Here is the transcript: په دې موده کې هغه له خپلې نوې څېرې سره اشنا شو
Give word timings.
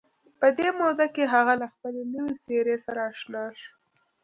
په 0.39 0.47
دې 0.57 0.67
موده 0.79 1.07
کې 1.15 1.23
هغه 1.33 1.53
له 1.61 1.67
خپلې 1.73 2.01
نوې 2.13 2.33
څېرې 2.43 2.77
سره 2.85 3.01
اشنا 3.11 3.43
شو 3.61 3.71